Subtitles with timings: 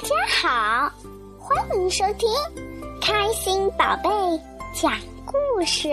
[0.00, 0.92] 大家好，
[1.40, 2.30] 欢迎收听
[3.00, 4.08] 开心宝贝
[4.72, 4.92] 讲
[5.26, 5.34] 故
[5.66, 5.88] 事。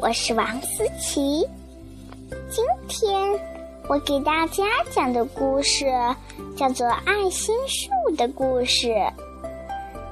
[0.00, 1.46] 我是王思琪，
[2.50, 3.38] 今天
[3.86, 5.84] 我给大家讲的故事
[6.56, 8.88] 叫做《爱心树的故事》，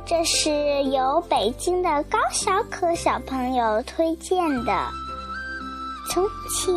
[0.04, 0.50] 这是
[0.84, 4.88] 由北京的高小可小朋友推荐的。
[6.10, 6.74] 从前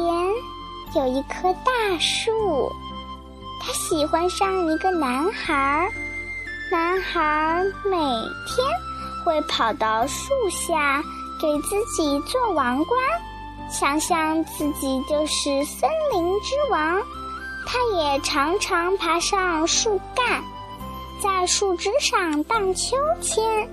[0.95, 2.71] 有一棵大树。
[3.65, 5.89] 它喜欢上一个男孩儿，
[6.73, 7.91] 男孩每
[8.47, 8.67] 天
[9.23, 11.03] 会跑到树下
[11.39, 12.99] 给自己做王冠，
[13.69, 16.99] 想象自己就是森林之王。
[17.67, 20.43] 他也常常爬上树干，
[21.21, 23.69] 在树枝上荡秋千，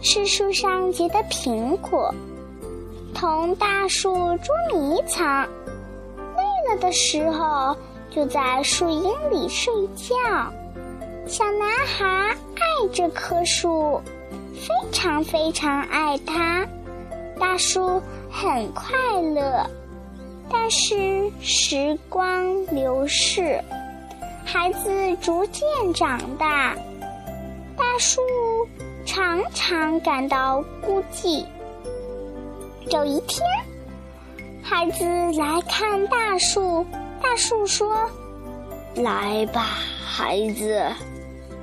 [0.00, 2.14] 吃树上结的苹果，
[3.12, 5.44] 同大树捉迷藏。
[6.36, 7.76] 累了的时候。
[8.14, 10.52] 就在树荫里睡觉，
[11.26, 12.06] 小男孩
[12.56, 14.00] 爱这棵树，
[14.54, 16.66] 非常非常爱它。
[17.38, 18.92] 大树很快
[19.34, 19.64] 乐，
[20.50, 23.62] 但是时光流逝，
[24.44, 26.74] 孩子逐渐长大，
[27.76, 28.20] 大树
[29.06, 31.46] 常常感到孤寂。
[32.90, 33.46] 有一天，
[34.62, 35.04] 孩子
[35.38, 36.84] 来看大树。
[37.22, 38.10] 大树说
[38.96, 39.62] ：“来吧，
[40.04, 40.84] 孩子，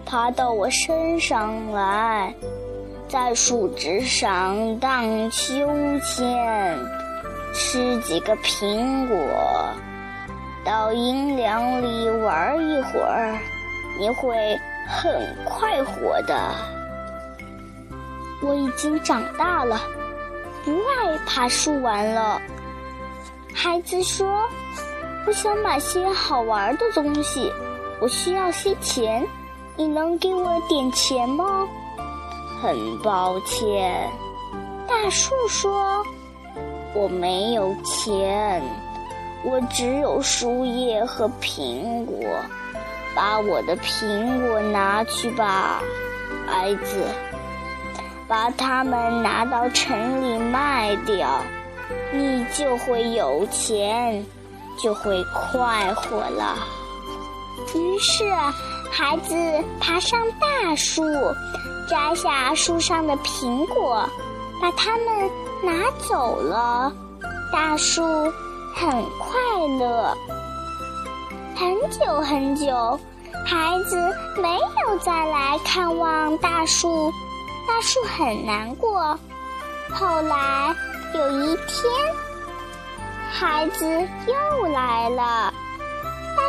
[0.10, 2.34] 爬到我身上来，
[3.08, 6.80] 在树枝上荡秋千，
[7.54, 9.16] 吃几个苹果，
[10.66, 13.38] 到阴凉里玩一会儿，
[14.00, 16.56] 你会很快活的。
[18.42, 19.80] 我已经长大了，
[20.66, 22.42] 不爱爬树玩了。”
[23.54, 24.44] 孩子说。
[25.28, 27.52] 我想买些好玩的东西，
[28.00, 29.28] 我需要些钱，
[29.80, 31.66] 你能给我点钱吗？
[32.62, 34.12] 很抱歉，
[34.86, 36.04] 大树说
[36.94, 38.62] ：“我没有钱，
[39.42, 42.18] 我只有树叶和苹果。
[43.16, 45.82] 把我的苹果拿去吧，
[46.46, 47.06] 孩子，
[48.28, 51.40] 把它们拿到城里卖掉，
[52.12, 54.26] 你就会有钱。”
[54.82, 56.58] 就会快活了。
[57.76, 58.24] 于是，
[58.92, 59.36] 孩子
[59.80, 61.04] 爬上大树，
[61.88, 64.08] 摘下树上的苹果，
[64.62, 65.30] 把它们
[65.64, 66.92] 拿走了。
[67.52, 68.04] 大树
[68.76, 68.90] 很
[69.20, 70.16] 快乐。
[71.56, 73.00] 很久很久，
[73.46, 73.96] 孩子
[74.42, 74.58] 没
[74.88, 77.12] 有再来看望大树，
[77.68, 79.18] 大树很难过。
[79.92, 80.76] 后来
[81.14, 81.92] 有一天。
[83.32, 85.54] 孩子又来了，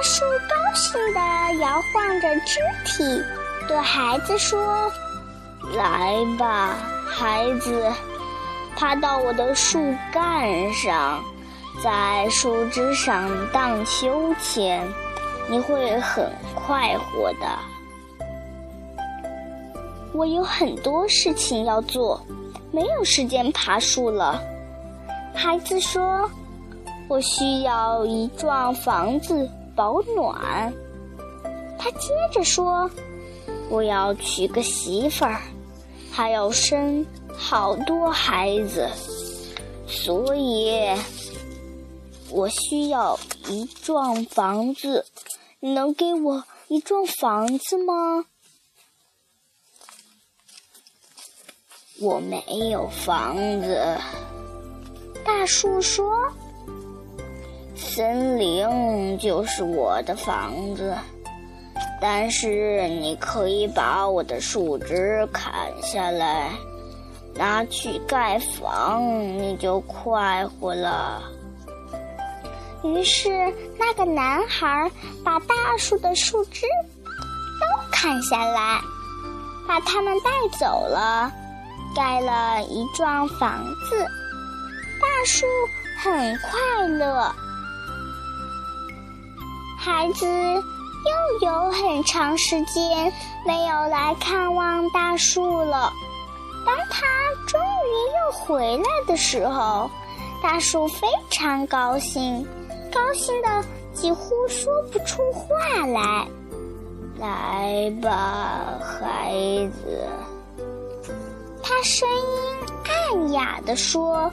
[0.01, 1.21] 大树高兴地
[1.61, 3.23] 摇晃着肢体，
[3.69, 4.91] 对孩子说
[5.77, 6.75] ：“来吧，
[7.07, 7.93] 孩子，
[8.75, 11.23] 爬到我的树干上，
[11.85, 14.89] 在树枝上荡秋千，
[15.51, 17.47] 你会很快活的。”
[20.17, 22.19] 我有很多事情要做，
[22.73, 24.41] 没有时间爬树了。
[25.35, 26.27] 孩子说。
[27.09, 30.75] 我需要一幢房子保暖。
[31.79, 32.91] 他接着说
[33.73, 35.41] ：“我要娶个媳妇儿，
[36.13, 38.87] 还要生好多孩子，
[39.87, 40.95] 所以
[42.29, 45.07] 我需要一幢房子。
[45.61, 48.27] 能给我一幢房子吗？”
[52.03, 53.97] 我没有房子。
[55.25, 56.31] 大树说。
[57.81, 60.95] 森林就是我的房子，
[61.99, 65.51] 但是你可以把我的树枝砍
[65.83, 66.51] 下来，
[67.35, 69.03] 拿去盖房，
[69.39, 71.23] 你就快活了。
[72.85, 73.31] 于是，
[73.79, 74.91] 那个男孩
[75.25, 76.67] 把大树的树枝
[77.59, 78.79] 都砍下来，
[79.67, 81.33] 把它们带走了，
[81.97, 84.05] 盖了一幢房子。
[85.01, 85.47] 大树
[85.99, 87.35] 很快乐。
[89.83, 93.11] 孩子又有很长时间
[93.47, 95.91] 没有来看望大树了。
[96.67, 97.07] 当他
[97.47, 99.91] 终于又回来的时候，
[100.43, 102.47] 大树非常高兴，
[102.93, 106.29] 高兴的几乎说不出话来。
[107.19, 109.33] 来吧，孩
[109.83, 110.07] 子，
[111.63, 114.31] 他声音暗哑的说：“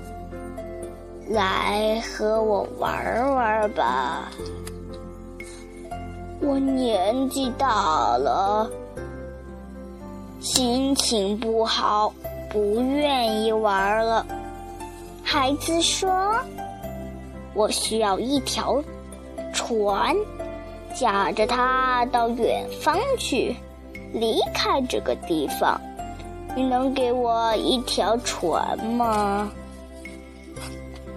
[1.32, 4.30] 来和我玩玩吧。”
[6.48, 8.72] 我年纪大了，
[10.40, 12.14] 心情不好，
[12.50, 14.26] 不愿意玩了。
[15.22, 16.10] 孩子说
[17.54, 18.82] ：“我需要一条
[19.54, 20.16] 船，
[20.96, 23.54] 驾着它到远方去，
[24.14, 25.78] 离开这个地方。
[26.56, 29.52] 你能给我一条船吗？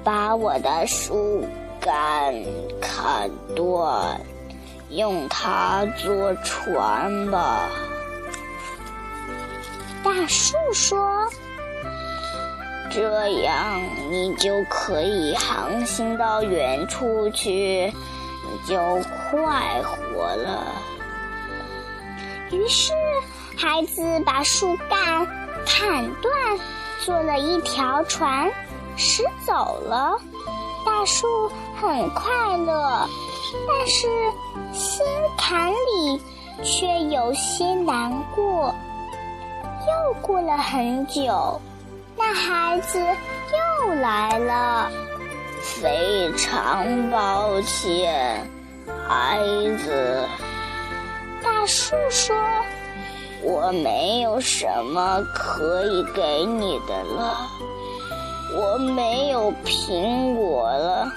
[0.02, 1.44] 把我的树
[1.80, 2.34] 干
[2.80, 4.20] 砍断，
[4.90, 7.68] 用它做船吧。”
[10.04, 11.28] 大树说
[12.90, 18.76] ：“这样你就可以航行到远处去，你就
[19.30, 20.64] 快活了。”
[22.50, 22.92] 于是，
[23.56, 25.26] 孩子把树干
[25.66, 26.34] 砍断，
[27.00, 28.50] 做了一条船，
[28.96, 30.18] 驶走了。
[30.84, 31.48] 大树
[31.80, 33.06] 很快乐，
[33.66, 34.08] 但是
[34.72, 35.04] 心
[35.36, 36.20] 坎里
[36.62, 38.74] 却有些难过。
[39.86, 41.60] 又过了很久，
[42.16, 44.90] 那孩子又来了。
[45.62, 48.46] 非常抱歉，
[49.08, 49.38] 孩
[49.78, 50.26] 子。
[51.42, 52.36] 大树说
[53.42, 57.36] ：“我没有什么可以给你的了，
[58.54, 61.10] 我没有苹果了，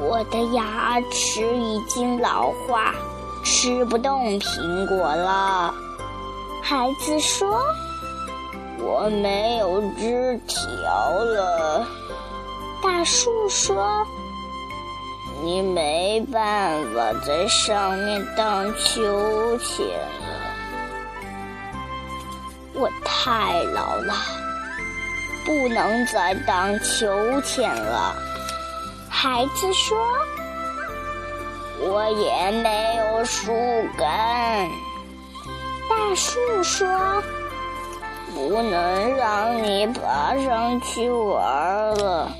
[0.00, 2.94] 我的牙齿已经老化，
[3.44, 5.74] 吃不动苹果了。”
[6.62, 7.62] 孩子说
[8.78, 11.86] ：“我没有枝条了。”
[12.82, 14.06] 大树说
[15.44, 20.54] ：“你没办法在上面荡秋千了。”
[22.72, 24.14] 我太老了，
[25.44, 28.14] 不能再荡秋千了。
[29.12, 29.98] 孩子说
[31.82, 33.52] ：“我也没有树
[33.98, 34.70] 干。”
[35.90, 36.88] 大树说
[38.32, 42.30] ：“不能让你爬上去玩了，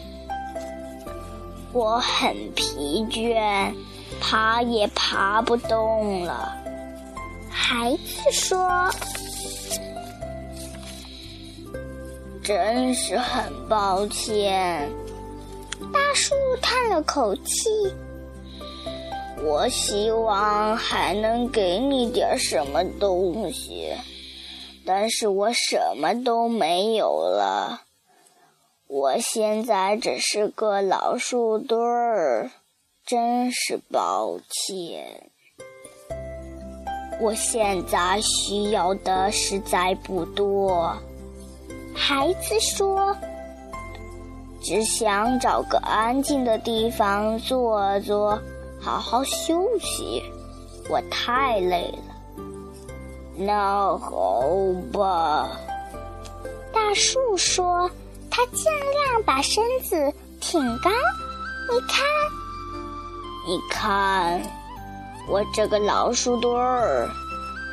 [1.72, 3.74] 我很疲倦，
[4.20, 6.56] 爬也爬不动了。”
[7.50, 8.88] 孩子说
[12.42, 14.88] ：“真是很抱歉。”
[15.92, 17.70] 大树叹了口气。
[19.42, 23.94] 我希望还能给你点什么东西，
[24.84, 27.82] 但是我什么都没有了。
[28.86, 32.50] 我现在只是个老树墩儿，
[33.06, 35.30] 真是抱歉。
[37.20, 40.96] 我现在需要的实在不多。
[41.94, 43.16] 孩子说
[44.62, 48.38] ：“只想找个安静的地方坐坐。”
[48.82, 50.22] 好好休息，
[50.88, 52.14] 我太累了。
[53.36, 54.42] 那好
[54.90, 55.50] 吧，
[56.72, 57.90] 大树说，
[58.30, 60.90] 他尽量把身子挺高。
[61.70, 62.04] 你看，
[63.46, 64.42] 你看，
[65.28, 67.06] 我这个老树墩儿，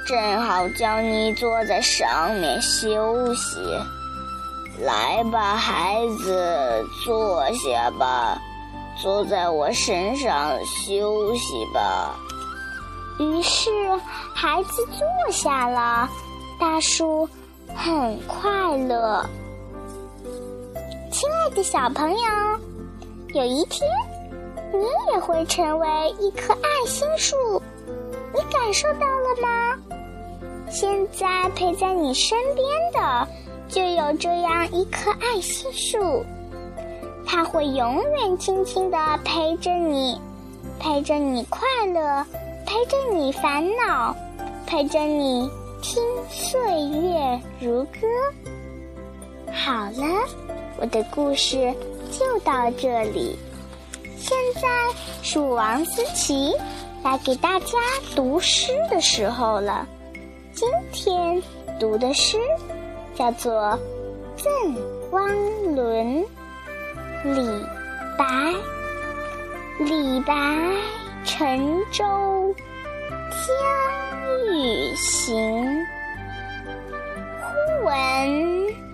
[0.05, 3.57] 正好叫你坐在上面休息。
[4.79, 8.39] 来吧，孩子，坐下吧。
[9.01, 12.15] 坐在我身上休息吧。
[13.19, 13.69] 于是，
[14.33, 16.09] 孩子坐下了。
[16.59, 17.29] 大树
[17.75, 19.23] 很快乐。
[21.11, 22.19] 亲爱的小朋友，
[23.33, 23.87] 有一天，
[24.73, 25.87] 你也会成为
[26.19, 27.35] 一棵爱心树。
[28.33, 29.77] 你感受到了吗？
[30.69, 33.27] 现在陪在你身边的，
[33.67, 36.23] 就有这样一棵爱心树。
[37.25, 40.19] 它会永远轻轻地陪着你，
[40.79, 42.25] 陪着你快乐，
[42.65, 44.15] 陪着你烦恼，
[44.65, 45.49] 陪着你
[45.81, 48.07] 听岁月如歌。
[49.51, 50.25] 好了，
[50.79, 51.73] 我的故事
[52.11, 53.37] 就到这里。
[54.17, 54.61] 现在
[55.21, 56.53] 是王思琪
[57.03, 57.77] 来给大家
[58.15, 59.85] 读诗的时候了。
[60.53, 61.41] 今天
[61.79, 62.37] 读的诗
[63.17, 63.51] 叫做
[64.43, 64.51] 《赠
[65.09, 65.27] 汪
[65.75, 66.23] 伦》。
[67.23, 67.65] 李
[68.15, 68.53] 白，
[69.79, 70.35] 李白
[71.25, 72.03] 乘舟
[73.31, 75.83] 将欲行，
[77.41, 77.95] 忽闻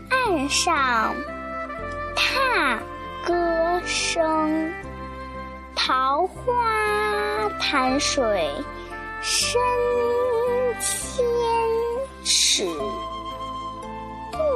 [0.10, 1.14] 岸上
[2.16, 2.80] 踏
[3.28, 4.72] 歌声。
[5.76, 8.50] 桃花潭水
[9.22, 9.62] 深
[10.80, 11.26] 千
[12.24, 12.66] 尺，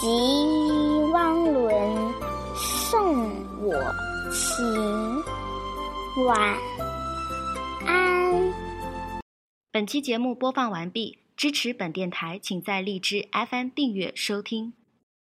[0.00, 0.06] 及
[1.12, 2.14] 汪伦
[2.54, 3.28] 送
[3.60, 3.74] 我
[4.32, 5.24] 情。
[6.24, 6.56] 晚
[7.84, 8.54] 安。
[9.72, 14.72] 本期节目播放完毕，支持本电台，请在荔枝 FM 订阅收听。